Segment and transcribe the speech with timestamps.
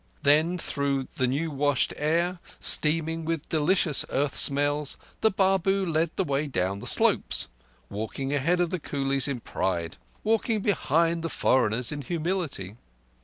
[0.23, 6.23] Then through the new washed air, steaming with delicious earth smells, the Babu led the
[6.23, 12.01] way down the slopes—walking ahead of the coolies in pride; walking behind the foreigners in
[12.01, 12.77] humility.